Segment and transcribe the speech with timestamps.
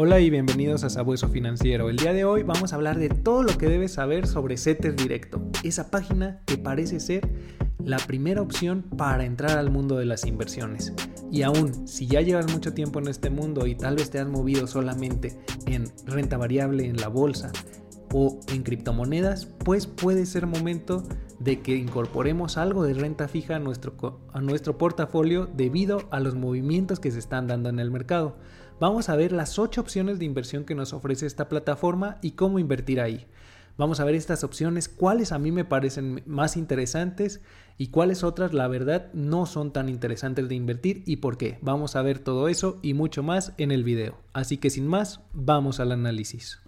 [0.00, 1.90] Hola y bienvenidos a Sabueso Financiero.
[1.90, 4.94] El día de hoy vamos a hablar de todo lo que debes saber sobre CETES
[4.94, 7.28] Directo, esa página que parece ser
[7.82, 10.92] la primera opción para entrar al mundo de las inversiones.
[11.32, 14.28] Y aún, si ya llevas mucho tiempo en este mundo y tal vez te has
[14.28, 17.50] movido solamente en renta variable en la bolsa
[18.12, 21.02] o en criptomonedas, pues puede ser momento
[21.40, 26.36] de que incorporemos algo de renta fija a nuestro, a nuestro portafolio debido a los
[26.36, 28.36] movimientos que se están dando en el mercado.
[28.80, 32.60] Vamos a ver las 8 opciones de inversión que nos ofrece esta plataforma y cómo
[32.60, 33.26] invertir ahí.
[33.76, 37.40] Vamos a ver estas opciones, cuáles a mí me parecen más interesantes
[37.76, 41.58] y cuáles otras la verdad no son tan interesantes de invertir y por qué.
[41.60, 44.18] Vamos a ver todo eso y mucho más en el video.
[44.32, 46.60] Así que sin más, vamos al análisis.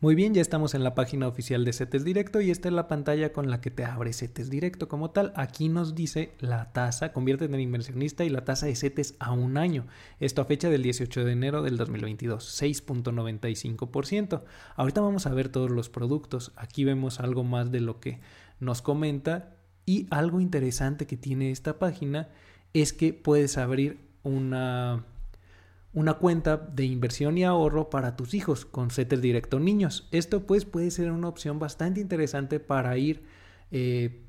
[0.00, 2.86] Muy bien, ya estamos en la página oficial de CETES Directo y esta es la
[2.86, 5.32] pantalla con la que te abre CETES Directo como tal.
[5.34, 9.56] Aquí nos dice la tasa, conviértete en inversionista y la tasa de CETES a un
[9.56, 9.88] año.
[10.20, 14.44] Esto a fecha del 18 de enero del 2022, 6.95%.
[14.76, 16.52] Ahorita vamos a ver todos los productos.
[16.54, 18.20] Aquí vemos algo más de lo que
[18.60, 22.28] nos comenta y algo interesante que tiene esta página
[22.72, 25.06] es que puedes abrir una
[25.92, 30.08] una cuenta de inversión y ahorro para tus hijos con CETES Directo Niños.
[30.10, 33.24] Esto pues puede ser una opción bastante interesante para ir
[33.70, 34.24] eh,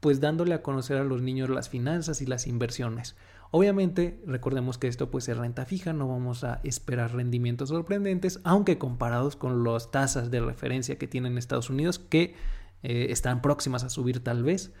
[0.00, 3.16] pues dándole a conocer a los niños las finanzas y las inversiones.
[3.50, 8.78] Obviamente, recordemos que esto pues es renta fija, no vamos a esperar rendimientos sorprendentes, aunque
[8.78, 12.34] comparados con las tasas de referencia que tienen Estados Unidos, que
[12.82, 14.72] eh, están próximas a subir tal vez,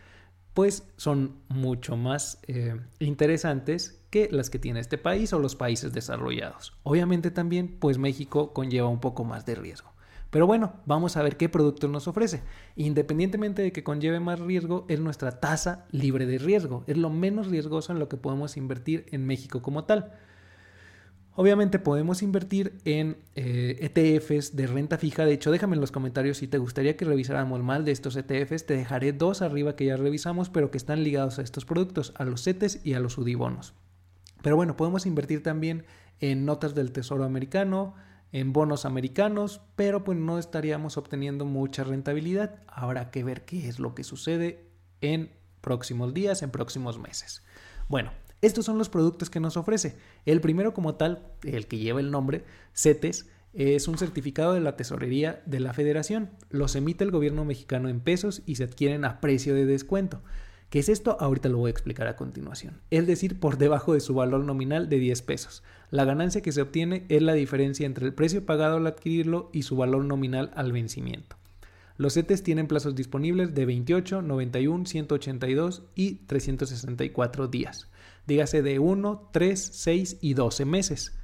[0.54, 5.92] pues son mucho más eh, interesantes que las que tiene este país o los países
[5.92, 6.74] desarrollados.
[6.82, 9.92] Obviamente también, pues México conlleva un poco más de riesgo.
[10.32, 12.42] Pero bueno, vamos a ver qué producto nos ofrece.
[12.76, 16.84] Independientemente de que conlleve más riesgo, es nuestra tasa libre de riesgo.
[16.86, 20.12] Es lo menos riesgoso en lo que podemos invertir en México como tal.
[21.34, 25.24] Obviamente podemos invertir en ETFs eh, e de renta fija.
[25.24, 28.66] De hecho, déjame en los comentarios si te gustaría que revisáramos mal de estos ETFs.
[28.66, 32.24] Te dejaré dos arriba que ya revisamos, pero que están ligados a estos productos, a
[32.24, 33.72] los CETES y a los UDIBONOS.
[34.42, 35.86] Pero bueno, podemos invertir también
[36.20, 37.94] en notas del Tesoro americano,
[38.32, 42.62] en bonos americanos, pero pues no estaríamos obteniendo mucha rentabilidad.
[42.66, 44.66] Habrá que ver qué es lo que sucede
[45.00, 45.30] en
[45.62, 47.42] próximos días, en próximos meses.
[47.88, 49.96] Bueno, estos son los productos que nos ofrece.
[50.26, 52.44] El primero como tal, el que lleva el nombre,
[52.74, 56.30] CETES, es un certificado de la tesorería de la federación.
[56.50, 60.22] Los emite el gobierno mexicano en pesos y se adquieren a precio de descuento.
[60.70, 61.18] ¿Qué es esto?
[61.20, 62.80] Ahorita lo voy a explicar a continuación.
[62.90, 65.62] Es decir, por debajo de su valor nominal de 10 pesos.
[65.90, 69.62] La ganancia que se obtiene es la diferencia entre el precio pagado al adquirirlo y
[69.62, 71.36] su valor nominal al vencimiento.
[71.98, 77.88] Los CETES tienen plazos disponibles de 28, 91, 182 y 364 días.
[78.26, 81.18] Dígase de 1, 3, 6 y 12 meses.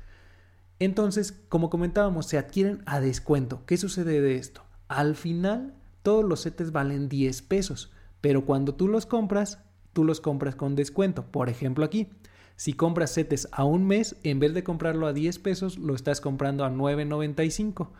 [0.78, 3.64] Entonces, como comentábamos, se adquieren a descuento.
[3.66, 4.62] ¿Qué sucede de esto?
[4.88, 10.20] Al final, todos los CETES valen 10 pesos pero cuando tú los compras, tú los
[10.20, 11.26] compras con descuento.
[11.26, 12.08] Por ejemplo aquí,
[12.56, 16.20] si compras CETES a un mes, en vez de comprarlo a 10 pesos, lo estás
[16.20, 17.90] comprando a 9.95.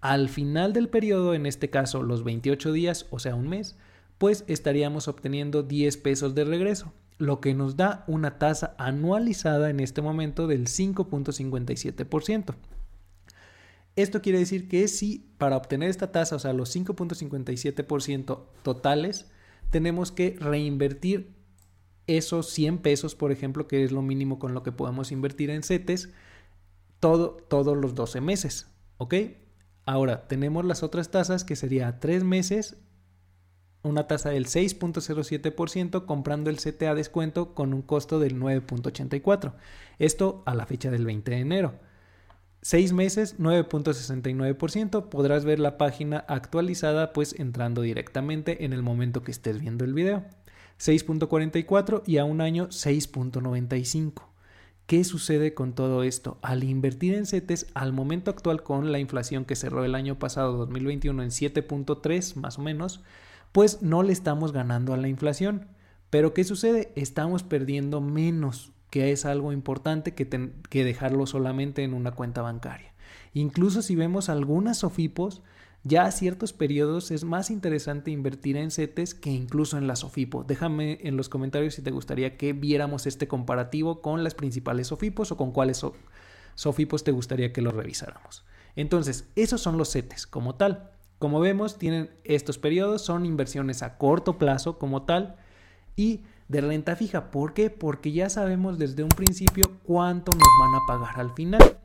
[0.00, 3.76] Al final del periodo, en este caso los 28 días, o sea un mes,
[4.18, 9.80] pues estaríamos obteniendo 10 pesos de regreso, lo que nos da una tasa anualizada en
[9.80, 12.54] este momento del 5.57%.
[13.96, 19.30] Esto quiere decir que si para obtener esta tasa, o sea, los 5.57% totales,
[19.70, 21.34] tenemos que reinvertir
[22.06, 25.62] esos 100 pesos, por ejemplo, que es lo mínimo con lo que podemos invertir en
[25.62, 26.10] CETES,
[27.00, 28.66] todo, todos los 12 meses.
[28.98, 29.14] ¿Ok?
[29.86, 32.78] Ahora, tenemos las otras tasas que sería 3 meses,
[33.84, 39.52] una tasa del 6.07% comprando el CTA a descuento con un costo del 9.84.
[39.98, 41.74] Esto a la fecha del 20 de enero.
[42.62, 45.08] 6 meses, 9.69%.
[45.10, 49.92] Podrás ver la página actualizada pues entrando directamente en el momento que estés viendo el
[49.92, 50.24] video.
[50.78, 54.34] 6.44 y a un año 6.95.
[54.86, 56.38] ¿Qué sucede con todo esto?
[56.42, 60.58] Al invertir en CETES, al momento actual con la inflación que cerró el año pasado
[60.58, 63.02] 2021 en 7.3 más o menos,
[63.54, 65.68] pues no le estamos ganando a la inflación.
[66.10, 66.92] Pero ¿qué sucede?
[66.96, 72.92] Estamos perdiendo menos que es algo importante que, dejarlo solamente en una cuenta bancaria.
[73.32, 75.42] Incluso si vemos algunas SOFIPOS,
[75.84, 80.42] ya a ciertos periodos es más interesante invertir en CETES que incluso en la SOFIPO.
[80.42, 85.30] Déjame en los comentarios si te gustaría que viéramos este comparativo con las principales SOFIPOS
[85.30, 85.80] o con cuáles
[86.56, 88.44] SOFIPOS te gustaría que lo revisáramos.
[88.74, 90.93] Entonces, esos son los CETES como tal.
[91.24, 95.36] Como vemos, tienen estos periodos, son inversiones a corto plazo como tal
[95.96, 97.30] y de renta fija.
[97.30, 97.70] ¿Por qué?
[97.70, 101.78] Porque ya sabemos desde un principio cuánto nos van a pagar al final.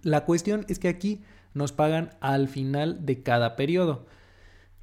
[0.00, 1.20] La cuestión es que aquí
[1.52, 4.06] nos pagan al final de cada periodo.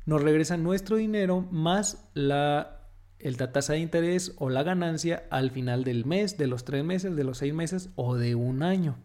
[0.05, 2.85] Nos regresan nuestro dinero más la
[3.17, 7.15] la tasa de interés o la ganancia al final del mes, de los tres meses,
[7.15, 8.97] de los seis meses o de un año.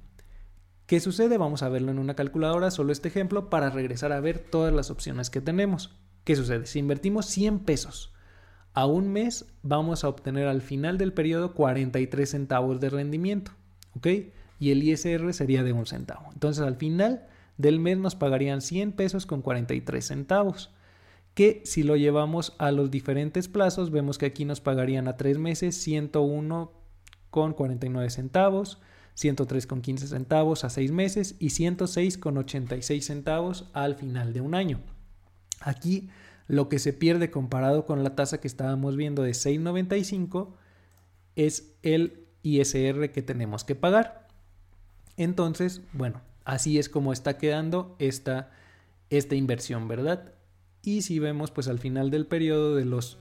[0.86, 1.38] ¿Qué sucede?
[1.38, 4.90] Vamos a verlo en una calculadora, solo este ejemplo, para regresar a ver todas las
[4.90, 5.96] opciones que tenemos.
[6.24, 6.66] ¿Qué sucede?
[6.66, 8.12] Si invertimos 100 pesos
[8.74, 13.52] a un mes, vamos a obtener al final del periodo 43 centavos de rendimiento.
[13.96, 14.08] ¿Ok?
[14.58, 16.28] Y el ISR sería de un centavo.
[16.32, 20.70] Entonces al final del mes nos pagarían 100 pesos con 43 centavos.
[21.34, 25.38] Que si lo llevamos a los diferentes plazos, vemos que aquí nos pagarían a tres
[25.38, 26.72] meses 101
[27.30, 28.80] con 49 centavos,
[29.14, 34.40] 103 con 15 centavos a seis meses y 106 con 86 centavos al final de
[34.40, 34.80] un año.
[35.60, 36.10] Aquí
[36.46, 40.54] lo que se pierde comparado con la tasa que estábamos viendo de 6.95
[41.36, 44.28] es el ISR que tenemos que pagar.
[45.16, 48.50] Entonces, bueno, así es como está quedando esta,
[49.10, 50.34] esta inversión, ¿verdad?
[50.82, 53.18] Y si vemos, pues al final del periodo de los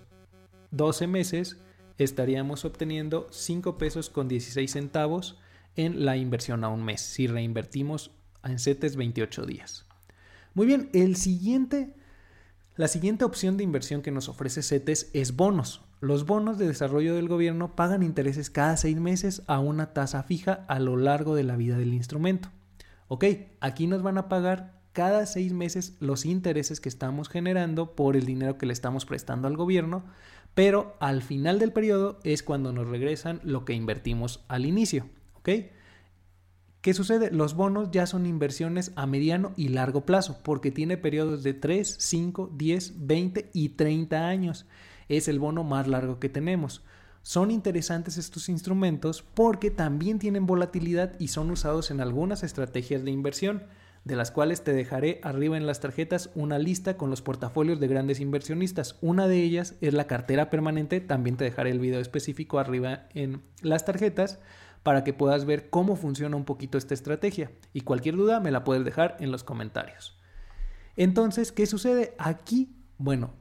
[0.72, 1.58] 12 meses,
[1.98, 5.40] estaríamos obteniendo 5 pesos con 16 centavos
[5.76, 8.12] en la inversión a un mes, si reinvertimos
[8.44, 9.86] en CETES 28 días.
[10.54, 11.96] Muy bien, el siguiente
[12.76, 15.82] la siguiente opción de inversión que nos ofrece CETES es bonos.
[16.02, 20.66] Los bonos de desarrollo del gobierno pagan intereses cada seis meses a una tasa fija
[20.68, 22.50] a lo largo de la vida del instrumento.
[23.10, 23.26] Ok,
[23.60, 28.26] aquí nos van a pagar cada seis meses los intereses que estamos generando por el
[28.26, 30.04] dinero que le estamos prestando al gobierno,
[30.56, 35.06] pero al final del periodo es cuando nos regresan lo que invertimos al inicio.
[35.44, 35.72] ¿Ok?
[36.82, 37.32] ¿Qué sucede?
[37.32, 41.98] Los bonos ya son inversiones a mediano y largo plazo porque tiene periodos de 3,
[42.00, 44.66] 5, 10, 20 y 30 años.
[45.10, 46.84] Es el bono más largo que tenemos.
[47.22, 53.12] Son interesantes estos instrumentos porque también tienen volatilidad y son usados en algunas estrategias de
[53.12, 53.64] inversión,
[54.04, 57.88] de las cuales te dejaré arriba en las tarjetas una lista con los portafolios de
[57.88, 58.98] grandes inversionistas.
[59.02, 63.42] Una de ellas es la cartera permanente, también te dejaré el video específico arriba en
[63.62, 64.40] las tarjetas
[64.84, 67.52] para que puedas ver cómo funciona un poquito esta estrategia.
[67.72, 70.18] Y cualquier duda me la puedes dejar en los comentarios.
[70.96, 72.14] Entonces, ¿qué sucede?
[72.20, 73.32] Aquí, bueno,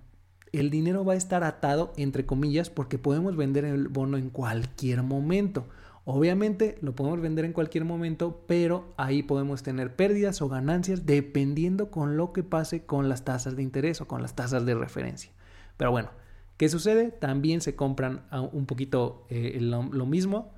[0.53, 5.03] el dinero va a estar atado entre comillas porque podemos vender el bono en cualquier
[5.03, 5.67] momento.
[6.05, 11.91] Obviamente lo podemos vender en cualquier momento, pero ahí podemos tener pérdidas o ganancias dependiendo
[11.91, 15.31] con lo que pase con las tasas de interés o con las tasas de referencia.
[15.77, 16.11] Pero bueno,
[16.57, 17.11] ¿qué sucede?
[17.11, 18.23] También se compran
[18.53, 20.53] un poquito eh, lo mismo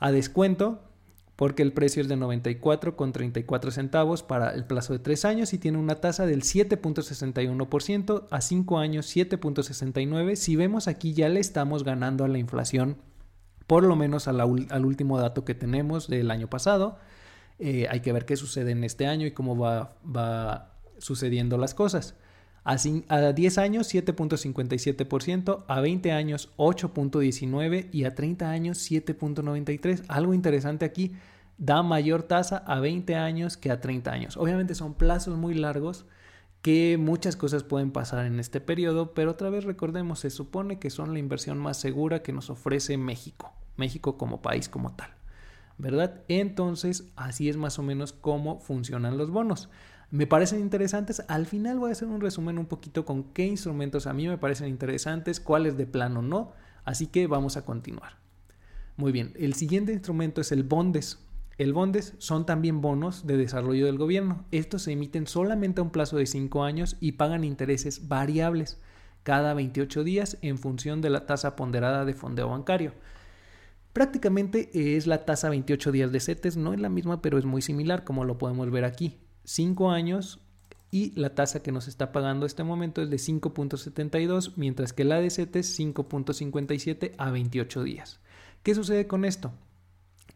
[0.00, 0.80] a descuento
[1.40, 5.78] porque el precio es de 94,34 centavos para el plazo de 3 años y tiene
[5.78, 10.36] una tasa del 7.61%, a 5 años 7.69.
[10.36, 12.98] Si vemos aquí ya le estamos ganando a la inflación,
[13.66, 16.98] por lo menos al último dato que tenemos del año pasado.
[17.58, 21.74] Eh, hay que ver qué sucede en este año y cómo va, va sucediendo las
[21.74, 22.16] cosas.
[22.62, 30.04] A, 10 años 7.57%, a 20 años 8.19% y a 30 años 7.93%.
[30.08, 31.12] Algo interesante aquí,
[31.56, 34.36] da mayor tasa a 20 años que a 30 años.
[34.36, 36.06] Obviamente son plazos muy largos
[36.62, 40.90] que muchas cosas pueden pasar en este periodo, pero otra vez recordemos, se supone que
[40.90, 45.08] son la inversión más segura que nos ofrece México, México como país como tal,
[45.78, 46.20] ¿verdad?
[46.28, 49.70] Entonces, así es más o menos cómo funcionan los bonos
[50.10, 51.22] me parecen interesantes.
[51.28, 54.38] Al final voy a hacer un resumen un poquito con qué instrumentos a mí me
[54.38, 56.52] parecen interesantes, cuáles de plano no.
[56.84, 58.18] Así que vamos a continuar.
[58.96, 61.18] Muy bien, el siguiente instrumento es el Bondes.
[61.58, 64.44] El Bondes son también bonos de desarrollo del gobierno.
[64.50, 68.78] Estos se emiten solamente a un plazo de 5 años y pagan intereses variables
[69.22, 72.94] cada 28 días en función de la tasa ponderada de fondeo bancario.
[73.92, 77.60] Prácticamente es la tasa 28 días de CETES, no es la misma, pero es muy
[77.60, 79.18] similar como lo podemos ver aquí.
[79.50, 80.38] 5 años
[80.92, 85.16] y la tasa que nos está pagando este momento es de 5.72, mientras que la
[85.16, 88.20] de es 5.57 a 28 días.
[88.62, 89.52] ¿Qué sucede con esto?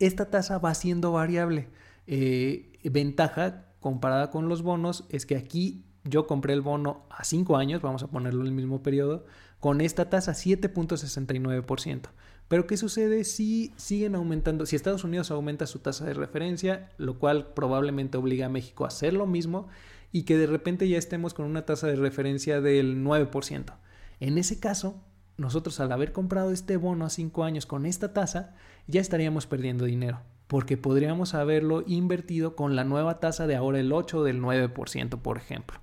[0.00, 1.68] Esta tasa va siendo variable.
[2.08, 7.56] Eh, ventaja comparada con los bonos es que aquí yo compré el bono a 5
[7.56, 9.26] años, vamos a ponerlo en el mismo periodo,
[9.60, 12.08] con esta tasa 7.69%.
[12.54, 14.64] Pero ¿qué sucede si siguen aumentando?
[14.64, 18.88] Si Estados Unidos aumenta su tasa de referencia, lo cual probablemente obliga a México a
[18.88, 19.66] hacer lo mismo
[20.12, 23.74] y que de repente ya estemos con una tasa de referencia del 9%.
[24.20, 25.02] En ese caso,
[25.36, 28.54] nosotros al haber comprado este bono a 5 años con esta tasa,
[28.86, 33.92] ya estaríamos perdiendo dinero, porque podríamos haberlo invertido con la nueva tasa de ahora el
[33.92, 35.80] 8 o del 9%, por ejemplo.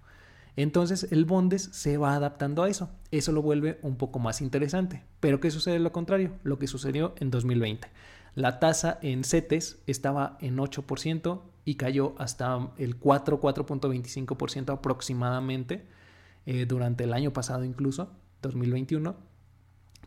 [0.55, 2.89] Entonces el bondes se va adaptando a eso.
[3.11, 5.03] Eso lo vuelve un poco más interesante.
[5.19, 6.33] Pero ¿qué sucede lo contrario?
[6.43, 7.87] Lo que sucedió en 2020.
[8.35, 15.85] La tasa en CETES estaba en 8% y cayó hasta el 4, 4.25% aproximadamente
[16.45, 19.15] eh, durante el año pasado incluso, 2021.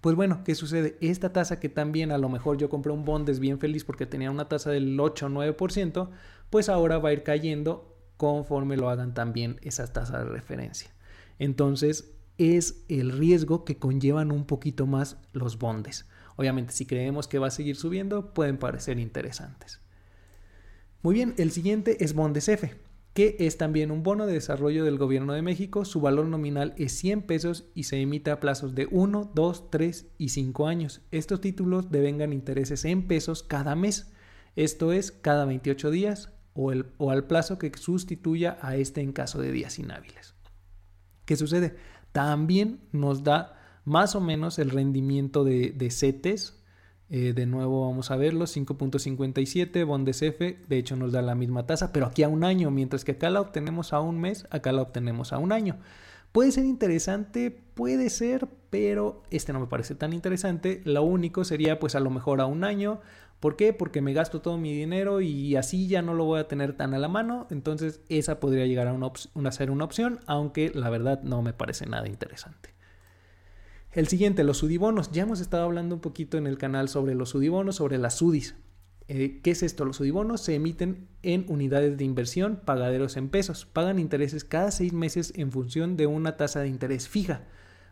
[0.00, 0.98] Pues bueno, ¿qué sucede?
[1.00, 4.30] Esta tasa que también a lo mejor yo compré un bondes bien feliz porque tenía
[4.30, 6.10] una tasa del 8 o 9%,
[6.50, 10.90] pues ahora va a ir cayendo conforme lo hagan también esas tasas de referencia.
[11.38, 16.06] Entonces, es el riesgo que conllevan un poquito más los bondes.
[16.37, 19.80] Obviamente, si creemos que va a seguir subiendo, pueden parecer interesantes.
[21.02, 22.75] Muy bien, el siguiente es Bondes F,
[23.12, 25.85] que es también un bono de desarrollo del gobierno de México.
[25.85, 30.06] Su valor nominal es 100 pesos y se emite a plazos de 1, 2, 3
[30.18, 31.02] y 5 años.
[31.12, 34.11] Estos títulos devengan intereses en pesos cada mes.
[34.56, 39.12] Esto es cada 28 días o, el, o al plazo que sustituya a este en
[39.12, 40.34] caso de días inhábiles.
[41.25, 41.76] ¿Qué sucede?
[42.12, 46.61] También nos da más o menos el rendimiento de, de CETES.
[47.11, 51.66] Eh, de nuevo vamos a verlo, 5.57, Bondes F, de hecho nos da la misma
[51.66, 54.73] tasa, pero aquí a un año, mientras que acá la obtenemos a un mes, acá
[54.73, 55.76] la obtenemos a un año.
[56.34, 60.80] Puede ser interesante, puede ser, pero este no me parece tan interesante.
[60.84, 63.00] Lo único sería pues a lo mejor a un año.
[63.44, 63.74] ¿Por qué?
[63.74, 66.94] Porque me gasto todo mi dinero y así ya no lo voy a tener tan
[66.94, 67.46] a la mano.
[67.50, 68.94] Entonces esa podría llegar a,
[69.34, 72.70] una ser una opción, aunque la verdad no me parece nada interesante.
[73.92, 75.12] El siguiente, los sudibonos.
[75.12, 78.54] Ya hemos estado hablando un poquito en el canal sobre los sudibonos, sobre las sudis.
[79.08, 79.84] Eh, ¿Qué es esto?
[79.84, 83.66] Los sudibonos se emiten en unidades de inversión, pagaderos en pesos.
[83.66, 87.42] Pagan intereses cada seis meses en función de una tasa de interés fija,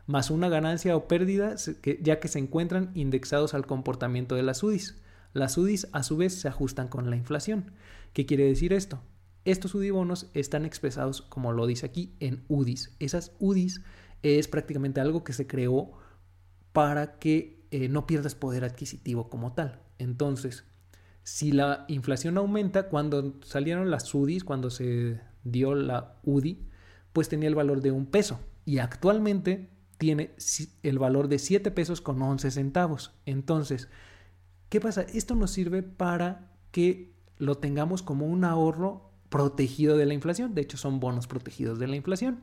[0.06, 1.56] más una ganancia o pérdida,
[2.00, 5.02] ya que se encuentran indexados al comportamiento de las UDIs.
[5.32, 7.72] Las UDIs a su vez se ajustan con la inflación.
[8.12, 9.02] ¿Qué quiere decir esto?
[9.44, 12.94] Estos sudibonos están expresados, como lo dice aquí, en UDIs.
[12.98, 13.80] Esas UDIs
[14.22, 15.92] es prácticamente algo que se creó
[16.72, 19.80] para que eh, no pierdas poder adquisitivo como tal.
[19.98, 20.64] Entonces,
[21.24, 26.68] si la inflación aumenta, cuando salieron las UDIs, cuando se dio la UDI,
[27.12, 30.34] pues tenía el valor de un peso y actualmente tiene
[30.82, 33.12] el valor de 7 pesos con 11 centavos.
[33.26, 33.88] Entonces,
[34.72, 35.02] ¿qué pasa?
[35.02, 40.54] Esto nos sirve para que lo tengamos como un ahorro protegido de la inflación.
[40.54, 42.40] De hecho, son bonos protegidos de la inflación.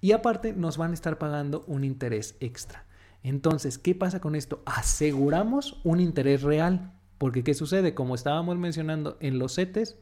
[0.00, 2.86] Y aparte nos van a estar pagando un interés extra.
[3.22, 4.64] Entonces, ¿qué pasa con esto?
[4.66, 6.92] Aseguramos un interés real.
[7.18, 7.94] Porque ¿qué sucede?
[7.94, 9.96] Como estábamos mencionando en los CETES,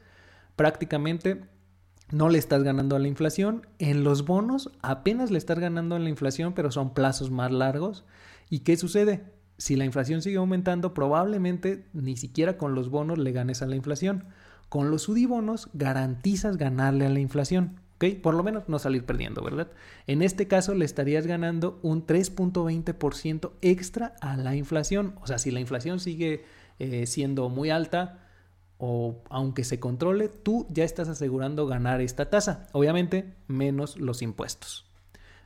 [0.57, 1.45] prácticamente
[2.11, 3.67] no le estás ganando a la inflación.
[3.79, 8.07] En los bonos apenas le estás ganando a la inflación, pero son plazos más largos.
[8.49, 9.37] ¿Y qué sucede?
[9.59, 13.77] Si la inflación sigue aumentando, probablemente ni siquiera con los bonos le ganes a la
[13.77, 14.25] inflación.
[14.69, 17.81] Con los UDIBonos garantizas ganarle a la inflación.
[18.23, 19.73] Por lo menos no salir perdiendo, ¿verdad?
[20.07, 25.15] En este caso le estarías ganando un 3.20% extra a la inflación.
[25.21, 26.45] O sea, si la inflación sigue
[26.79, 28.21] eh, siendo muy alta
[28.77, 32.69] o aunque se controle, tú ya estás asegurando ganar esta tasa.
[32.73, 34.88] Obviamente, menos los impuestos.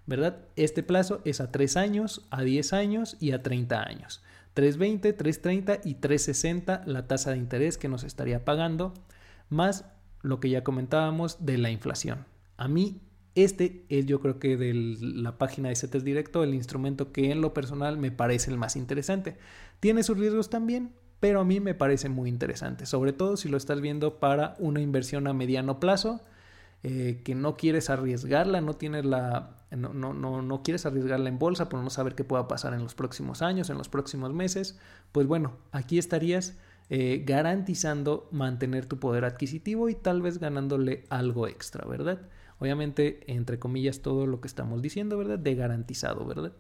[0.07, 0.39] ¿Verdad?
[0.57, 4.23] Este plazo es a 3 años, a 10 años y a 30 años.
[4.55, 8.93] 320, 330 y 360 la tasa de interés que nos estaría pagando,
[9.49, 9.87] más
[10.23, 12.27] lo que ya comentábamos de la inflación.
[12.57, 13.01] A mí,
[13.35, 17.41] este es yo creo que de la página de CETES Directo el instrumento que en
[17.41, 19.37] lo personal me parece el más interesante.
[19.81, 23.57] Tiene sus riesgos también, pero a mí me parece muy interesante, sobre todo si lo
[23.57, 26.21] estás viendo para una inversión a mediano plazo,
[26.83, 31.69] eh, que no quieres arriesgarla, no tienes la, no, no, no, quieres arriesgarla en bolsa
[31.69, 34.79] por no saber qué pueda pasar en los próximos años, en los próximos meses,
[35.13, 36.57] pues bueno, aquí estarías
[36.91, 42.21] eh, garantizando mantener tu poder adquisitivo y tal vez ganándole algo extra, ¿verdad?
[42.59, 45.39] Obviamente, entre comillas, todo lo que estamos diciendo, ¿verdad?
[45.39, 46.53] De garantizado, ¿verdad?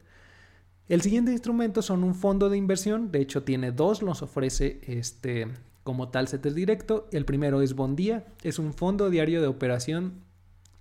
[0.88, 5.48] El siguiente instrumento son un fondo de inversión, de hecho tiene dos, los ofrece este
[5.82, 7.08] como tal CETES Directo.
[7.12, 10.22] El primero es Bondía, es un fondo diario de operación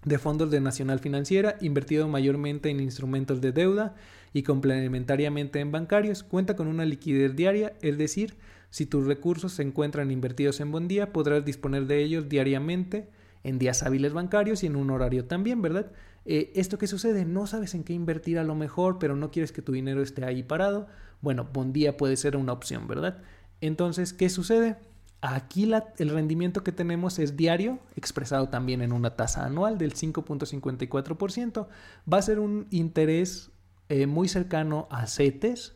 [0.04, 3.96] de fondos de Nacional Financiera, invertido mayormente en instrumentos de deuda
[4.34, 6.24] y complementariamente en bancarios.
[6.24, 8.36] Cuenta con una liquidez diaria, es decir,
[8.72, 13.10] si tus recursos se encuentran invertidos en Bondía, podrás disponer de ellos diariamente
[13.44, 15.92] en días hábiles bancarios y en un horario también, ¿verdad?
[16.26, 17.26] Eh, ¿Esto qué sucede?
[17.26, 20.24] No sabes en qué invertir a lo mejor, pero no quieres que tu dinero esté
[20.24, 20.88] ahí parado.
[21.22, 23.22] Bueno, Bondía puede ser una opción, ¿verdad?
[23.60, 24.78] Entonces, ¿qué sucede?
[25.22, 31.68] Aquí el rendimiento que tenemos es diario, expresado también en una tasa anual del 5.54%.
[32.12, 33.52] Va a ser un interés
[33.90, 35.76] eh, muy cercano a CETES,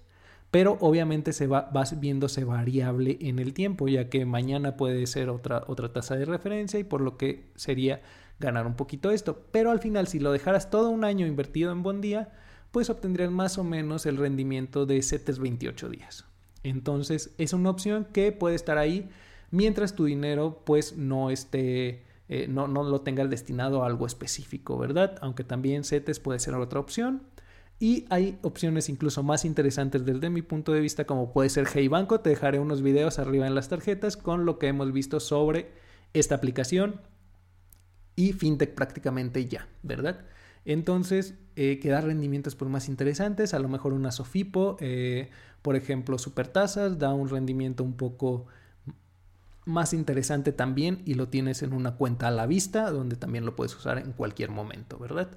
[0.49, 5.63] pero obviamente se va, viéndose variable en el tiempo, ya que mañana puede ser otra,
[5.67, 8.01] otra tasa de referencia y por lo que sería
[8.39, 9.45] ganar un poquito esto.
[9.51, 12.31] Pero al final, si lo dejaras todo un año invertido en Bondía,
[12.71, 16.25] pues obtendrías más o menos el rendimiento de CETES 28 días.
[16.63, 19.09] Entonces es una opción que puede estar ahí
[19.55, 24.77] mientras tu dinero pues no esté, eh, no, no, lo tengas destinado a algo específico,
[24.77, 25.17] ¿verdad?
[25.21, 27.24] Aunque también CETES puede ser otra opción.
[27.77, 31.88] Y hay opciones incluso más interesantes desde mi punto de vista, como puede ser Hey
[31.89, 32.21] Banco.
[32.21, 35.71] Te dejaré unos videos arriba en las tarjetas con lo que hemos visto sobre
[36.13, 37.01] esta aplicación
[38.15, 40.25] y FinTech prácticamente ya, ¿verdad?
[40.63, 45.29] Entonces, eh, que da rendimientos por más interesantes, a lo mejor una Sofipo, eh,
[45.62, 48.47] por ejemplo, Supertasas, da un rendimiento un poco
[49.65, 53.55] más interesante también y lo tienes en una cuenta a la vista, donde también lo
[53.55, 55.29] puedes usar en cualquier momento, ¿verdad?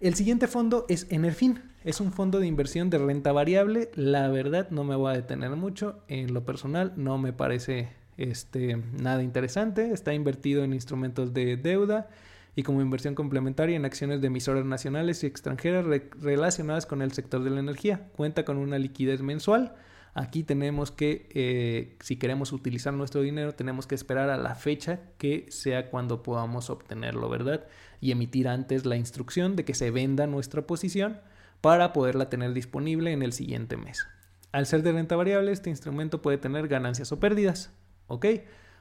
[0.00, 1.62] El siguiente fondo es Enerfin.
[1.84, 3.90] Es un fondo de inversión de renta variable.
[3.94, 6.02] La verdad no me voy a detener mucho.
[6.08, 9.92] En lo personal no me parece este, nada interesante.
[9.92, 12.08] Está invertido en instrumentos de deuda
[12.56, 15.84] y como inversión complementaria en acciones de emisoras nacionales y extranjeras
[16.18, 18.08] relacionadas con el sector de la energía.
[18.16, 19.74] Cuenta con una liquidez mensual.
[20.14, 25.00] Aquí tenemos que, eh, si queremos utilizar nuestro dinero, tenemos que esperar a la fecha
[25.18, 27.66] que sea cuando podamos obtenerlo, ¿verdad?
[28.00, 31.20] Y emitir antes la instrucción de que se venda nuestra posición
[31.60, 34.06] para poderla tener disponible en el siguiente mes.
[34.52, 37.72] Al ser de renta variable, este instrumento puede tener ganancias o pérdidas.
[38.08, 38.26] ¿Ok?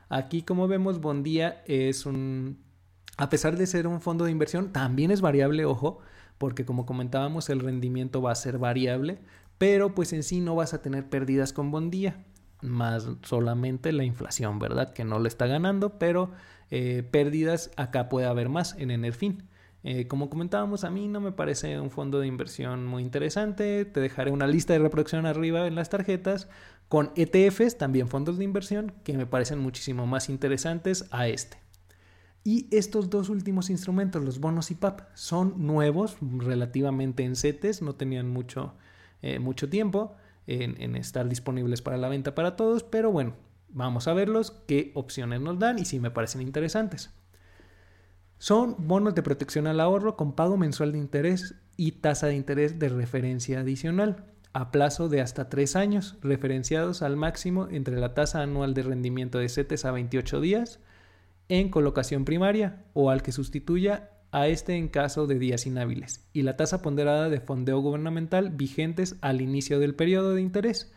[0.09, 2.57] Aquí, como vemos, Bondía es un
[3.19, 5.99] a pesar de ser un fondo de inversión, también es variable, ojo,
[6.37, 9.19] porque como comentábamos, el rendimiento va a ser variable,
[9.59, 12.25] pero pues en sí no vas a tener pérdidas con Bondía,
[12.61, 14.93] más solamente la inflación, ¿verdad?
[14.93, 16.31] Que no le está ganando, pero
[16.71, 19.43] eh, pérdidas acá puede haber más en Enerfin.
[19.83, 23.85] Eh, como comentábamos, a mí no me parece un fondo de inversión muy interesante.
[23.85, 26.49] Te dejaré una lista de reproducción arriba en las tarjetas
[26.87, 31.57] con ETFs, también fondos de inversión, que me parecen muchísimo más interesantes a este.
[32.43, 37.95] Y estos dos últimos instrumentos, los bonos y PAP, son nuevos relativamente en CETES, no
[37.95, 38.75] tenían mucho,
[39.21, 40.15] eh, mucho tiempo
[40.47, 43.35] en, estar disponibles para la venta para todos, pero bueno,
[43.69, 47.11] vamos a verlos, qué opciones nos dan y si me parecen interesantes.
[48.39, 52.79] Son bonos de protección al ahorro con pago mensual de interés y tasa de interés
[52.79, 58.41] de referencia adicional a plazo de hasta tres años, referenciados al máximo entre la tasa
[58.41, 60.79] anual de rendimiento de CETES a 28 días
[61.49, 66.43] en colocación primaria o al que sustituya a este en caso de días inhábiles y
[66.43, 70.91] la tasa ponderada de fondeo gubernamental vigentes al inicio del periodo de interés.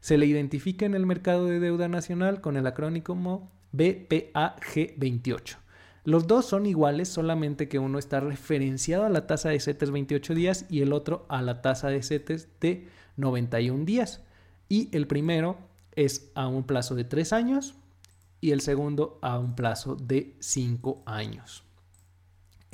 [0.00, 5.56] Se le identifica en el mercado de deuda nacional con el acrónimo BPAG28.
[6.04, 10.34] Los dos son iguales, solamente que uno está referenciado a la tasa de CETES 28
[10.34, 14.22] días y el otro a la tasa de CETES de 91 días.
[14.68, 15.58] Y el primero
[15.96, 17.74] es a un plazo de 3 años,
[18.40, 21.64] y el segundo a un plazo de 5 años.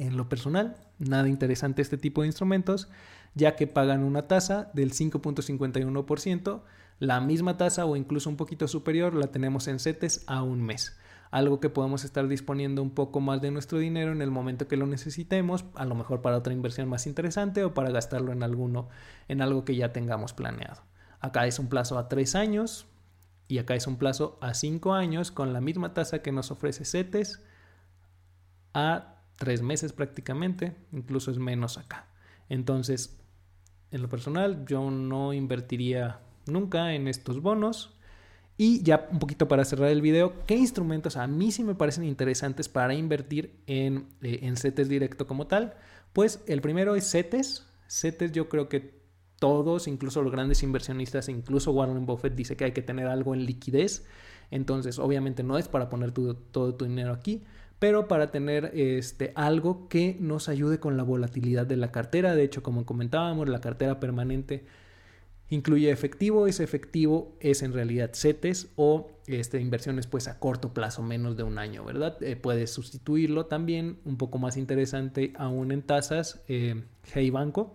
[0.02, 2.88] En lo personal, nada interesante este tipo de instrumentos,
[3.36, 6.62] ya que pagan una tasa del 5.51%,
[6.98, 10.98] la misma tasa o incluso un poquito superior la tenemos en CETES a un mes
[11.30, 14.76] algo que podemos estar disponiendo un poco más de nuestro dinero en el momento que
[14.76, 18.90] lo necesitemos, a lo mejor para otra inversión más interesante o para gastarlo en alguno,
[19.28, 20.82] en algo que ya tengamos planeado.
[21.20, 22.86] Acá es un plazo a tres años,
[23.48, 26.84] y acá es un plazo a 5 años con la misma tasa que nos ofrece
[26.84, 27.40] CETES
[28.74, 32.06] a 3 meses prácticamente, incluso es menos acá.
[32.48, 33.18] Entonces,
[33.90, 37.98] en lo personal, yo no invertiría nunca en estos bonos.
[38.56, 42.04] Y ya un poquito para cerrar el video, ¿qué instrumentos a mí sí me parecen
[42.04, 45.74] interesantes para invertir en, eh, en CETES directo como tal?
[46.12, 47.66] Pues el primero es CETES.
[47.88, 49.02] CETES yo creo que
[49.40, 53.44] todos, incluso los grandes inversionistas, incluso Warren Buffett dice que hay que tener algo en
[53.44, 54.06] liquidez.
[54.52, 57.42] Entonces, obviamente no es para poner todo tu dinero aquí,
[57.82, 62.36] pero para tener este, algo que nos ayude con la volatilidad de la cartera.
[62.36, 64.64] De hecho, como comentábamos, la cartera permanente
[65.48, 71.02] incluye efectivo, ese efectivo es en realidad CETES o este, inversiones pues a corto plazo,
[71.02, 72.22] menos de un año, ¿verdad?
[72.22, 77.74] Eh, puedes sustituirlo también, un poco más interesante aún en tasas, eh, Hey Banco,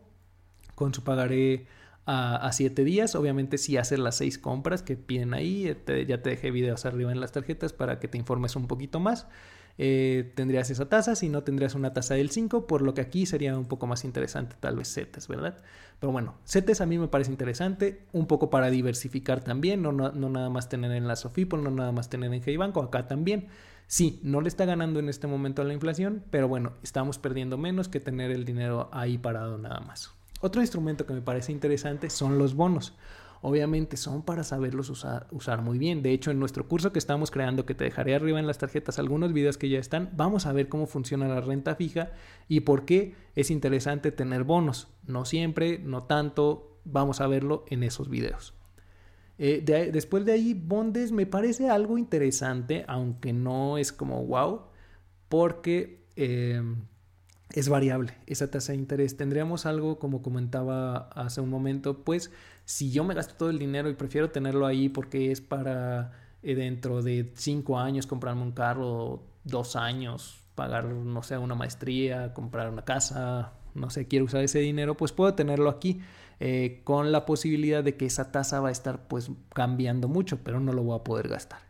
[0.75, 1.67] con su pagaré
[2.05, 3.13] a, 7 días.
[3.15, 5.63] Obviamente si haces las 6 compras que piden ahí,
[6.07, 9.27] ya te dejé videos arriba en las tarjetas para que te informes un poquito más.
[9.79, 13.25] Eh, tendrías esa tasa, si no tendrías una tasa del 5, por lo que aquí
[13.25, 15.57] sería un poco más interesante tal vez CETES, ¿verdad?
[15.99, 20.11] Pero bueno, CETES a mí me parece interesante, un poco para diversificar también, no, no,
[20.11, 23.47] nada más tener en la Sofipo, no nada más tener en Hey Banco, acá también.
[23.85, 27.57] Sí, no le está ganando en este momento a la inflación, pero bueno, estamos perdiendo
[27.57, 30.11] menos que tener el dinero ahí parado nada más.
[30.41, 32.93] Otro instrumento que me parece interesante son los bonos.
[33.41, 36.01] Obviamente son para saberlos usar, muy bien.
[36.01, 38.99] De hecho, en nuestro curso que estamos creando, que te dejaré arriba en las tarjetas
[38.99, 42.11] algunos videos que ya están, vamos a ver cómo funciona la renta fija
[42.47, 44.87] y por qué es interesante tener bonos.
[45.05, 48.53] No siempre, no tanto, vamos a verlo en esos videos.
[49.39, 54.61] Eh, después de ahí, bondes me parece algo interesante, aunque no es como wow,
[55.29, 56.61] porque eh,
[57.53, 59.15] es variable esa tasa de interés.
[59.15, 62.31] Tendríamos algo, como comentaba hace un momento, pues
[62.67, 66.11] si yo me gasto todo el dinero y prefiero tenerlo ahí porque es para
[66.43, 72.33] eh, dentro de cinco años comprarme un carro, dos años, pagar, no sé, una maestría,
[72.33, 76.01] comprar una casa, no sé, quiero usar ese dinero, pues puedo tenerlo aquí.
[76.41, 80.59] Eh, con la posibilidad de que esa tasa va a estar pues cambiando mucho, pero
[80.59, 81.61] no lo voy a poder gastar.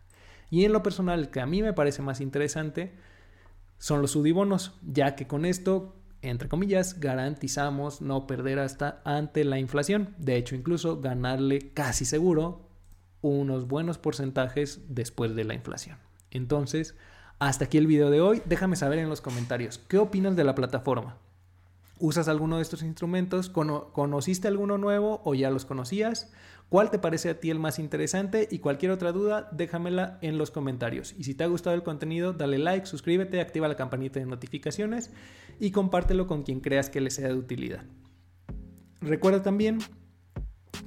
[0.49, 2.91] Y en lo personal, que a mí me parece más interesante,
[3.77, 9.59] son los sudibonos, ya que con esto, entre comillas, garantizamos no perder hasta ante la
[9.59, 10.15] inflación.
[10.17, 12.67] De hecho, incluso ganarle casi seguro
[13.21, 15.97] unos buenos porcentajes después de la inflación.
[16.31, 16.95] Entonces,
[17.39, 18.41] hasta aquí el video de hoy.
[18.45, 21.17] Déjame saber en los comentarios qué opinas de la plataforma.
[21.99, 23.49] ¿Usas alguno de estos instrumentos?
[23.49, 26.31] ¿Conociste alguno nuevo o ya los conocías?
[26.69, 28.47] ¿Cuál te parece a ti el más interesante?
[28.51, 31.15] Y cualquier otra duda, déjamela en los comentarios.
[31.17, 35.11] Y si te ha gustado el contenido, dale like, suscríbete, activa la campanita de notificaciones
[35.61, 37.85] y compártelo con quien creas que le sea de utilidad.
[38.99, 39.79] Recuerda también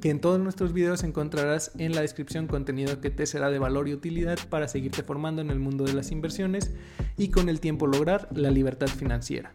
[0.03, 3.89] que en todos nuestros videos encontrarás en la descripción contenido que te será de valor
[3.89, 6.73] y utilidad para seguirte formando en el mundo de las inversiones
[7.17, 9.55] y con el tiempo lograr la libertad financiera.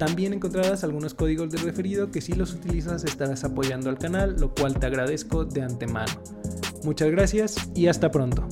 [0.00, 4.54] También encontrarás algunos códigos de referido que si los utilizas estarás apoyando al canal, lo
[4.54, 6.10] cual te agradezco de antemano.
[6.84, 8.48] Muchas gracias y hasta pronto.